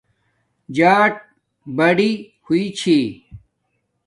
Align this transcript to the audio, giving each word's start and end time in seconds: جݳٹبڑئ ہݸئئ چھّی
جݳٹبڑئ 0.75 2.11
ہݸئئ 2.45 2.65
چھّی 2.77 2.97